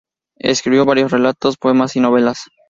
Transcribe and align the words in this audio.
Escribió 0.39 0.83
varios 0.83 1.11
relatos, 1.11 1.57
poemas 1.57 1.95
y 1.95 1.99
novelas. 1.99 2.47